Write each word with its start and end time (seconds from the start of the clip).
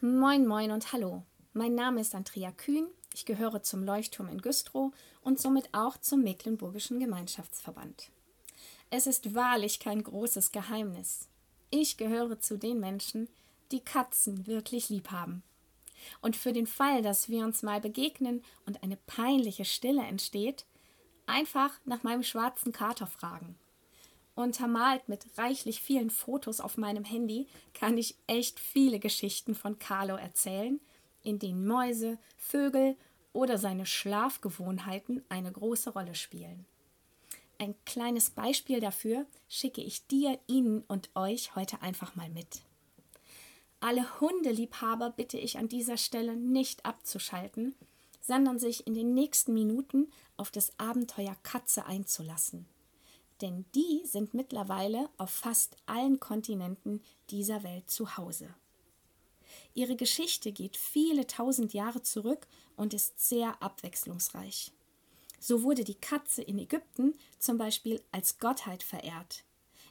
Moin, 0.00 0.46
moin 0.46 0.70
und 0.70 0.92
hallo. 0.92 1.24
Mein 1.54 1.74
Name 1.74 2.00
ist 2.00 2.14
Andrea 2.14 2.52
Kühn. 2.52 2.86
Ich 3.14 3.26
gehöre 3.26 3.64
zum 3.64 3.82
Leuchtturm 3.82 4.28
in 4.28 4.40
Güstrow 4.40 4.92
und 5.22 5.40
somit 5.40 5.70
auch 5.72 5.96
zum 5.96 6.22
Mecklenburgischen 6.22 7.00
Gemeinschaftsverband. 7.00 8.08
Es 8.90 9.08
ist 9.08 9.34
wahrlich 9.34 9.80
kein 9.80 10.04
großes 10.04 10.52
Geheimnis. 10.52 11.26
Ich 11.70 11.96
gehöre 11.96 12.38
zu 12.38 12.58
den 12.58 12.78
Menschen, 12.78 13.28
die 13.72 13.80
Katzen 13.80 14.46
wirklich 14.46 14.88
lieb 14.88 15.10
haben. 15.10 15.42
Und 16.20 16.36
für 16.36 16.52
den 16.52 16.68
Fall, 16.68 17.02
dass 17.02 17.28
wir 17.28 17.44
uns 17.44 17.64
mal 17.64 17.80
begegnen 17.80 18.44
und 18.66 18.84
eine 18.84 18.98
peinliche 18.98 19.64
Stille 19.64 20.02
entsteht, 20.02 20.64
einfach 21.26 21.72
nach 21.84 22.04
meinem 22.04 22.22
schwarzen 22.22 22.70
Kater 22.70 23.08
fragen. 23.08 23.56
Untermalt 24.38 25.08
mit 25.08 25.26
reichlich 25.36 25.80
vielen 25.80 26.10
Fotos 26.10 26.60
auf 26.60 26.76
meinem 26.76 27.02
Handy 27.02 27.48
kann 27.74 27.98
ich 27.98 28.14
echt 28.28 28.60
viele 28.60 29.00
Geschichten 29.00 29.56
von 29.56 29.80
Carlo 29.80 30.14
erzählen, 30.14 30.78
in 31.24 31.40
denen 31.40 31.66
Mäuse, 31.66 32.18
Vögel 32.36 32.96
oder 33.32 33.58
seine 33.58 33.84
Schlafgewohnheiten 33.84 35.24
eine 35.28 35.50
große 35.50 35.90
Rolle 35.90 36.14
spielen. 36.14 36.66
Ein 37.58 37.74
kleines 37.84 38.30
Beispiel 38.30 38.78
dafür 38.78 39.26
schicke 39.48 39.80
ich 39.80 40.06
dir, 40.06 40.38
Ihnen 40.46 40.84
und 40.86 41.10
euch 41.16 41.56
heute 41.56 41.82
einfach 41.82 42.14
mal 42.14 42.30
mit. 42.30 42.62
Alle 43.80 44.20
Hundeliebhaber 44.20 45.10
bitte 45.10 45.36
ich 45.36 45.58
an 45.58 45.68
dieser 45.68 45.96
Stelle 45.96 46.36
nicht 46.36 46.86
abzuschalten, 46.86 47.74
sondern 48.20 48.60
sich 48.60 48.86
in 48.86 48.94
den 48.94 49.14
nächsten 49.14 49.52
Minuten 49.52 50.12
auf 50.36 50.52
das 50.52 50.78
Abenteuer 50.78 51.36
Katze 51.42 51.86
einzulassen 51.86 52.66
denn 53.40 53.64
die 53.74 54.02
sind 54.04 54.34
mittlerweile 54.34 55.08
auf 55.16 55.30
fast 55.30 55.76
allen 55.86 56.20
Kontinenten 56.20 57.02
dieser 57.30 57.62
Welt 57.62 57.90
zu 57.90 58.16
Hause. 58.16 58.48
Ihre 59.74 59.96
Geschichte 59.96 60.52
geht 60.52 60.76
viele 60.76 61.26
tausend 61.26 61.72
Jahre 61.72 62.02
zurück 62.02 62.46
und 62.76 62.94
ist 62.94 63.28
sehr 63.28 63.62
abwechslungsreich. 63.62 64.72
So 65.40 65.62
wurde 65.62 65.84
die 65.84 65.94
Katze 65.94 66.42
in 66.42 66.58
Ägypten 66.58 67.14
zum 67.38 67.58
Beispiel 67.58 68.02
als 68.10 68.38
Gottheit 68.38 68.82
verehrt, 68.82 69.44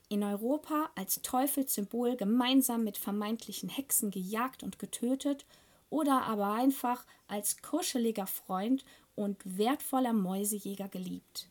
in 0.09 0.23
Europa 0.23 0.89
als 0.95 1.21
Teufelssymbol 1.21 2.16
gemeinsam 2.17 2.83
mit 2.83 2.97
vermeintlichen 2.97 3.69
Hexen 3.69 4.11
gejagt 4.11 4.64
und 4.64 4.80
getötet 4.80 5.45
oder 5.89 6.23
aber 6.23 6.53
einfach 6.53 7.05
als 7.27 7.61
kuscheliger 7.61 8.27
Freund 8.27 8.83
und 9.16 9.38
wertvoller 9.45 10.14
Mäusejäger 10.14 10.89
geliebt. 10.89 11.49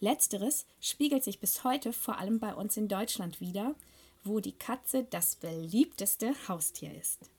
Letzteres 0.00 0.66
spiegelt 0.80 1.22
sich 1.22 1.40
bis 1.40 1.62
heute 1.62 1.92
vor 1.92 2.18
allem 2.18 2.40
bei 2.40 2.54
uns 2.54 2.76
in 2.76 2.88
Deutschland 2.88 3.40
wider, 3.40 3.74
wo 4.24 4.40
die 4.40 4.56
Katze 4.56 5.04
das 5.04 5.36
beliebteste 5.36 6.34
Haustier 6.48 6.94
ist. 6.94 7.30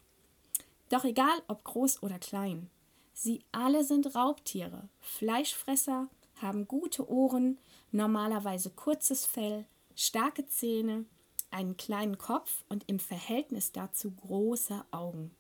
Doch 0.90 1.04
egal 1.04 1.42
ob 1.48 1.64
groß 1.64 2.04
oder 2.04 2.20
klein, 2.20 2.70
sie 3.14 3.44
alle 3.52 3.84
sind 3.84 4.16
Raubtiere, 4.16 4.90
Fleischfresser, 5.00 6.08
haben 6.42 6.68
gute 6.68 7.10
Ohren, 7.10 7.58
normalerweise 7.92 8.70
kurzes 8.70 9.26
Fell, 9.26 9.66
starke 9.96 10.48
Zähne, 10.48 11.06
einen 11.50 11.78
kleinen 11.78 12.18
Kopf 12.18 12.64
und 12.70 12.84
im 12.88 13.00
Verhältnis 13.00 13.72
dazu 13.72 14.12
große 14.12 14.86
Augen. 14.92 15.32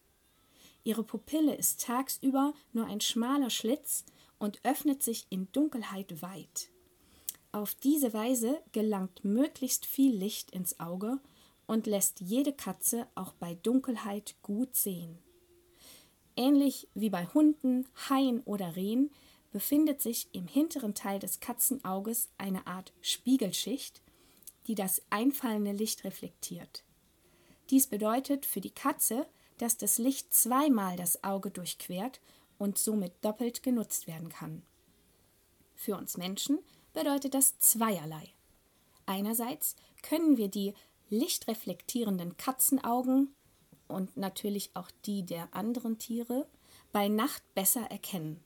Ihre 0.83 1.03
Pupille 1.03 1.55
ist 1.55 1.83
tagsüber 1.83 2.53
nur 2.73 2.85
ein 2.87 3.01
schmaler 3.01 3.49
Schlitz 3.49 4.05
und 4.39 4.59
öffnet 4.63 5.03
sich 5.03 5.27
in 5.29 5.51
Dunkelheit 5.51 6.21
weit. 6.21 6.69
Auf 7.53 7.75
diese 7.75 8.13
Weise 8.13 8.61
gelangt 8.71 9.25
möglichst 9.25 9.85
viel 9.85 10.15
Licht 10.15 10.51
ins 10.51 10.79
Auge 10.79 11.19
und 11.67 11.85
lässt 11.85 12.21
jede 12.21 12.53
Katze 12.53 13.07
auch 13.15 13.33
bei 13.33 13.55
Dunkelheit 13.55 14.35
gut 14.41 14.75
sehen. 14.75 15.17
Ähnlich 16.37 16.87
wie 16.93 17.09
bei 17.09 17.25
Hunden, 17.25 17.87
Haien 18.09 18.41
oder 18.41 18.75
Rehen 18.75 19.11
befindet 19.51 20.01
sich 20.01 20.29
im 20.31 20.47
hinteren 20.47 20.95
Teil 20.95 21.19
des 21.19 21.41
Katzenauges 21.41 22.29
eine 22.37 22.67
Art 22.67 22.93
Spiegelschicht, 23.01 24.01
die 24.67 24.75
das 24.75 25.01
einfallende 25.09 25.73
Licht 25.73 26.05
reflektiert. 26.05 26.83
Dies 27.69 27.87
bedeutet 27.87 28.45
für 28.45 28.61
die 28.61 28.71
Katze, 28.71 29.27
dass 29.57 29.77
das 29.77 29.97
Licht 29.97 30.33
zweimal 30.33 30.95
das 30.95 31.23
Auge 31.23 31.51
durchquert 31.51 32.21
und 32.57 32.77
somit 32.77 33.13
doppelt 33.21 33.61
genutzt 33.61 34.07
werden 34.07 34.29
kann. 34.29 34.61
Für 35.75 35.97
uns 35.97 36.15
Menschen 36.15 36.59
bedeutet 36.93 37.33
das 37.33 37.57
zweierlei. 37.59 38.33
Einerseits 39.05 39.75
können 40.01 40.37
wir 40.37 40.47
die 40.47 40.73
lichtreflektierenden 41.09 42.37
Katzenaugen 42.37 43.33
und 43.87 44.15
natürlich 44.15 44.71
auch 44.73 44.89
die 45.05 45.23
der 45.23 45.49
anderen 45.53 45.97
Tiere 45.97 46.47
bei 46.91 47.07
Nacht 47.07 47.43
besser 47.53 47.89
erkennen, 47.91 48.39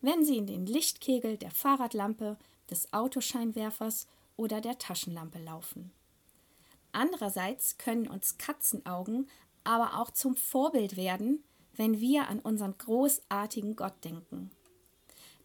wenn 0.00 0.24
sie 0.24 0.36
in 0.36 0.46
den 0.46 0.66
Lichtkegel 0.66 1.36
der 1.36 1.50
Fahrradlampe, 1.50 2.36
des 2.70 2.92
Autoscheinwerfers 2.92 4.06
oder 4.36 4.60
der 4.60 4.78
Taschenlampe 4.78 5.40
laufen. 5.40 5.90
Andererseits 6.92 7.78
können 7.78 8.08
uns 8.08 8.38
Katzenaugen 8.38 9.28
aber 9.64 10.00
auch 10.00 10.10
zum 10.10 10.36
Vorbild 10.36 10.96
werden, 10.96 11.42
wenn 11.74 12.00
wir 12.00 12.28
an 12.28 12.40
unseren 12.40 12.76
großartigen 12.78 13.76
Gott 13.76 14.04
denken. 14.04 14.50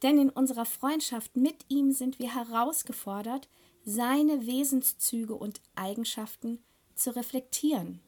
Denn 0.01 0.17
in 0.17 0.29
unserer 0.29 0.65
Freundschaft 0.65 1.35
mit 1.35 1.65
ihm 1.67 1.91
sind 1.91 2.19
wir 2.19 2.33
herausgefordert, 2.33 3.47
seine 3.85 4.45
Wesenszüge 4.45 5.35
und 5.35 5.61
Eigenschaften 5.75 6.59
zu 6.95 7.15
reflektieren. 7.15 7.99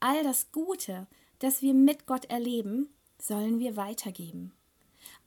All 0.00 0.22
das 0.22 0.50
Gute, 0.52 1.06
das 1.40 1.62
wir 1.62 1.74
mit 1.74 2.06
Gott 2.06 2.24
erleben, 2.26 2.88
sollen 3.20 3.58
wir 3.58 3.76
weitergeben. 3.76 4.52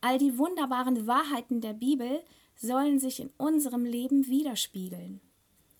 All 0.02 0.18
die 0.18 0.38
wunderbaren 0.38 1.06
Wahrheiten 1.08 1.62
der 1.62 1.74
Bibel 1.74 2.24
sollen 2.56 3.00
sich 3.00 3.20
in 3.20 3.32
unserem 3.38 3.86
Leben 3.86 4.28
widerspiegeln. 4.28 5.22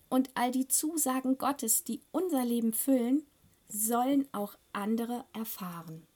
Und 0.08 0.30
all 0.34 0.50
die 0.50 0.68
Zusagen 0.68 1.38
Gottes, 1.38 1.84
die 1.84 2.02
unser 2.12 2.44
Leben 2.44 2.72
füllen, 2.72 3.26
sollen 3.68 4.28
auch 4.32 4.56
andere 4.72 5.24
erfahren. 5.32 6.06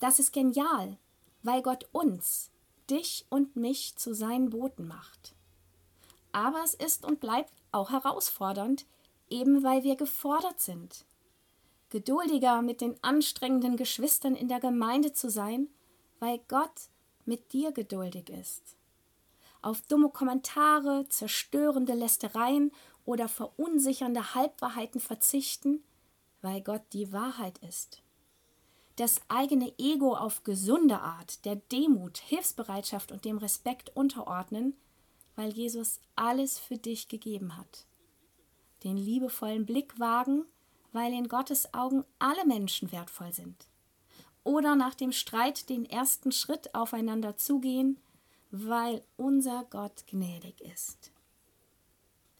Das 0.00 0.18
ist 0.18 0.32
genial, 0.32 0.96
weil 1.42 1.62
Gott 1.62 1.86
uns, 1.92 2.50
dich 2.90 3.26
und 3.28 3.56
mich 3.56 3.96
zu 3.96 4.14
seinen 4.14 4.50
Boten 4.50 4.86
macht. 4.86 5.34
Aber 6.32 6.62
es 6.64 6.74
ist 6.74 7.04
und 7.04 7.20
bleibt 7.20 7.52
auch 7.72 7.90
herausfordernd, 7.90 8.86
eben 9.30 9.62
weil 9.62 9.82
wir 9.84 9.96
gefordert 9.96 10.60
sind. 10.60 11.04
Geduldiger 11.90 12.62
mit 12.62 12.80
den 12.80 12.96
anstrengenden 13.02 13.76
Geschwistern 13.76 14.34
in 14.34 14.48
der 14.48 14.60
Gemeinde 14.60 15.12
zu 15.12 15.30
sein, 15.30 15.68
weil 16.18 16.40
Gott 16.48 16.88
mit 17.24 17.52
dir 17.52 17.72
geduldig 17.72 18.30
ist. 18.30 18.76
Auf 19.62 19.80
dumme 19.82 20.10
Kommentare, 20.10 21.06
zerstörende 21.08 21.94
Lästereien 21.94 22.72
oder 23.04 23.28
verunsichernde 23.28 24.34
Halbwahrheiten 24.34 25.00
verzichten, 25.00 25.84
weil 26.42 26.60
Gott 26.60 26.82
die 26.92 27.12
Wahrheit 27.12 27.58
ist 27.58 28.04
das 28.96 29.20
eigene 29.28 29.72
Ego 29.78 30.14
auf 30.14 30.44
gesunde 30.44 31.00
Art, 31.00 31.44
der 31.44 31.56
Demut, 31.56 32.18
Hilfsbereitschaft 32.18 33.10
und 33.10 33.24
dem 33.24 33.38
Respekt 33.38 33.94
unterordnen, 33.96 34.74
weil 35.36 35.50
Jesus 35.52 36.00
alles 36.14 36.58
für 36.58 36.76
dich 36.76 37.08
gegeben 37.08 37.56
hat. 37.56 37.86
Den 38.84 38.96
liebevollen 38.96 39.66
Blick 39.66 39.98
wagen, 39.98 40.44
weil 40.92 41.12
in 41.12 41.28
Gottes 41.28 41.74
Augen 41.74 42.04
alle 42.18 42.46
Menschen 42.46 42.92
wertvoll 42.92 43.32
sind. 43.32 43.66
Oder 44.44 44.76
nach 44.76 44.94
dem 44.94 45.10
Streit 45.10 45.68
den 45.68 45.84
ersten 45.86 46.30
Schritt 46.30 46.74
aufeinander 46.74 47.36
zugehen, 47.36 47.98
weil 48.50 49.02
unser 49.16 49.64
Gott 49.70 50.06
gnädig 50.06 50.60
ist. 50.60 51.10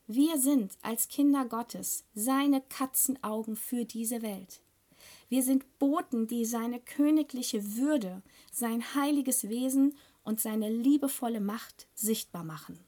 Wir 0.07 0.39
sind 0.39 0.77
als 0.83 1.09
Kinder 1.09 1.47
Gottes 1.47 2.05
seine 2.15 2.61
Katzenaugen 2.61 3.57
für 3.57 3.87
diese 3.87 4.21
Welt. 4.21 4.61
Wir 5.29 5.43
sind 5.43 5.79
Boten, 5.79 6.27
die 6.27 6.45
seine 6.45 6.81
königliche 6.81 7.77
Würde, 7.77 8.23
sein 8.53 8.95
heiliges 8.95 9.49
Wesen 9.49 9.97
und 10.23 10.41
seine 10.41 10.71
liebevolle 10.71 11.41
Macht 11.41 11.87
sichtbar 11.95 12.45
machen. 12.45 12.79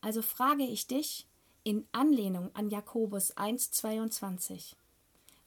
Also 0.00 0.22
frage 0.22 0.64
ich 0.64 0.86
dich 0.86 1.26
in 1.64 1.86
Anlehnung 1.92 2.50
an 2.54 2.70
Jakobus 2.70 3.36
1,22: 3.36 4.74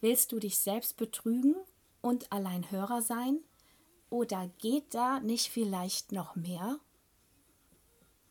Willst 0.01 0.31
du 0.31 0.39
dich 0.39 0.57
selbst 0.59 0.97
betrügen 0.97 1.55
und 2.01 2.31
allein 2.31 2.69
Hörer 2.71 3.01
sein? 3.01 3.39
Oder 4.09 4.50
geht 4.57 4.94
da 4.94 5.19
nicht 5.21 5.50
vielleicht 5.50 6.11
noch 6.11 6.35
mehr? 6.35 6.79